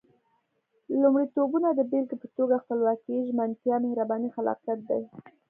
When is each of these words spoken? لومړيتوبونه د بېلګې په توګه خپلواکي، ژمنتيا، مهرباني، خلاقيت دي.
لومړيتوبونه 1.01 1.67
د 1.73 1.79
بېلګې 1.91 2.17
په 2.21 2.27
توګه 2.37 2.61
خپلواکي، 2.63 3.17
ژمنتيا، 3.27 3.75
مهرباني، 3.85 4.29
خلاقيت 4.35 4.79
دي. 4.89 5.03